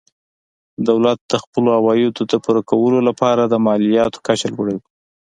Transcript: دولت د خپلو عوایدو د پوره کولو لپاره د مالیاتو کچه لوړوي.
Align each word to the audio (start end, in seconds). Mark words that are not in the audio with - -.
دولت 0.87 1.19
د 1.31 1.33
خپلو 1.43 1.69
عوایدو 1.77 2.21
د 2.31 2.33
پوره 2.43 2.61
کولو 2.69 2.99
لپاره 3.09 3.41
د 3.45 3.53
مالیاتو 3.65 4.23
کچه 4.27 4.47
لوړوي. 4.53 4.81